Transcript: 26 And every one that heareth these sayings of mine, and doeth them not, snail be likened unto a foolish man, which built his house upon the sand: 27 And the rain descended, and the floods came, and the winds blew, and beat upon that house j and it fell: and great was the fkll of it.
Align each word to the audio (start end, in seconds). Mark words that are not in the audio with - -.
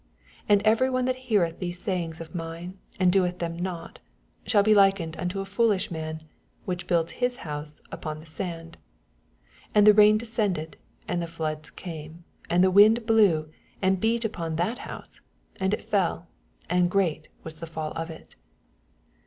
26 0.47 0.47
And 0.49 0.61
every 0.67 0.89
one 0.89 1.05
that 1.05 1.15
heareth 1.27 1.59
these 1.59 1.77
sayings 1.79 2.19
of 2.19 2.33
mine, 2.33 2.79
and 2.99 3.13
doeth 3.13 3.37
them 3.37 3.55
not, 3.55 3.99
snail 4.47 4.63
be 4.63 4.73
likened 4.73 5.15
unto 5.17 5.41
a 5.41 5.45
foolish 5.45 5.91
man, 5.91 6.23
which 6.65 6.87
built 6.87 7.11
his 7.21 7.37
house 7.45 7.83
upon 7.91 8.19
the 8.19 8.25
sand: 8.25 8.79
27 9.73 9.73
And 9.75 9.85
the 9.85 9.93
rain 9.93 10.17
descended, 10.17 10.77
and 11.07 11.21
the 11.21 11.27
floods 11.27 11.69
came, 11.69 12.23
and 12.49 12.63
the 12.63 12.71
winds 12.71 13.01
blew, 13.01 13.51
and 13.79 13.99
beat 14.01 14.25
upon 14.25 14.55
that 14.55 14.79
house 14.79 15.17
j 15.17 15.21
and 15.59 15.71
it 15.71 15.83
fell: 15.85 16.27
and 16.67 16.89
great 16.89 17.27
was 17.43 17.59
the 17.59 17.67
fkll 17.67 17.95
of 17.95 18.09
it. 18.09 18.35